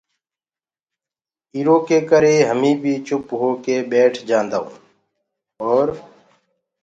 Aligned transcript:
ايٚرو 1.55 1.75
ڪري 2.09 2.35
هميٚنٚ 2.49 2.79
بي 2.81 2.93
چُپ 3.07 3.25
هوڪي 3.41 3.75
ٻيٺ 3.89 4.13
جآنٚدآئونٚ 4.29 4.79
اورَ 5.63 5.87